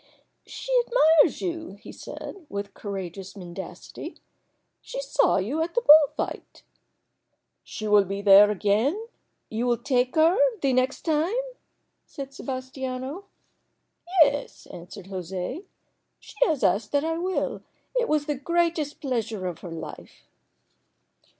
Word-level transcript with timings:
"She 0.47 0.71
admires 0.87 1.43
you," 1.43 1.73
he 1.73 1.91
said, 1.91 2.47
with 2.49 2.73
courageous 2.73 3.37
mendacity. 3.37 4.17
"She 4.81 4.99
saw 4.99 5.37
you 5.37 5.61
at 5.61 5.75
the 5.75 5.83
bullfight." 5.83 6.63
"She 7.63 7.87
will 7.87 8.03
be 8.05 8.19
there 8.23 8.49
again? 8.49 9.09
You 9.51 9.67
will 9.67 9.77
take 9.77 10.15
her 10.15 10.35
the 10.59 10.73
next 10.73 11.01
time?" 11.03 11.35
said 12.07 12.33
Sebastiano. 12.33 13.25
"Yes," 14.23 14.65
answered 14.73 15.05
José. 15.05 15.65
"She 16.19 16.33
has 16.45 16.63
asked 16.63 16.93
that 16.93 17.05
I 17.05 17.19
will. 17.19 17.61
It 17.95 18.07
was 18.09 18.25
the 18.25 18.33
greatest 18.33 19.01
pleasure 19.01 19.45
of 19.45 19.59
her 19.59 19.69
life." 19.71 20.23